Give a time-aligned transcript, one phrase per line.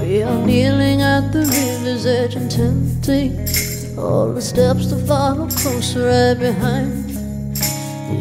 [0.00, 3.38] kneeling at the river's edge and tempting
[3.98, 7.10] all the steps to follow closer right behind.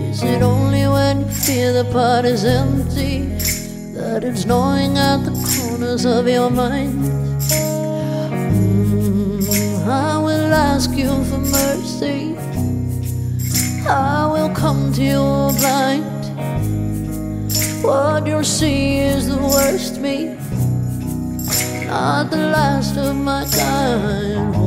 [0.10, 3.20] Is it only when you feel the pot is empty
[3.96, 7.04] that it's gnawing at the corners of your mind?
[8.62, 12.36] Mm, I will ask you for mercy.
[13.88, 16.06] I will come to you blind.
[17.82, 20.36] What you'll see is the worst me,
[21.90, 24.56] not the last of my kind.
[24.56, 24.62] Oh,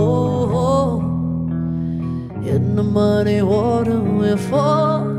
[0.00, 1.00] oh, oh.
[2.52, 5.13] in the muddy water we're falling.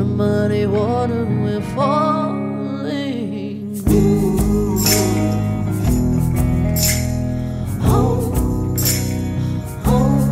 [0.00, 2.88] The muddy water we're falling.
[7.82, 8.76] Home,
[9.84, 10.30] home,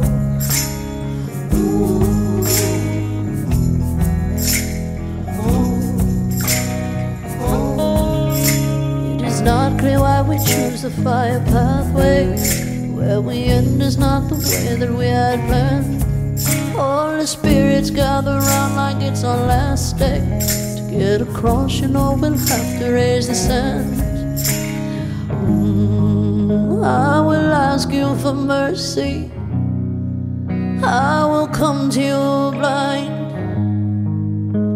[9.21, 12.39] It is not clear why we choose the fire pathway.
[12.97, 16.18] Where we end is not the way that we had planned.
[16.77, 20.21] All the spirits gather round like it's our last day.
[20.77, 23.97] To get across, you know, we'll have to raise the sand.
[25.29, 29.31] Mm, I will ask you for mercy.
[30.83, 33.19] I will come to you blind.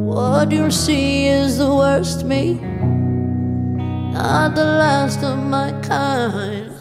[0.07, 2.55] What you'll see is the worst me,
[4.13, 6.72] not the last of my kind.